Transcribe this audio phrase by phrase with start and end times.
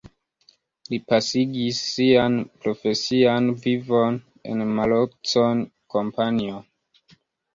[0.91, 4.17] Li pasigis sian profesian vivon
[4.53, 6.57] en la Marconi Kompanio.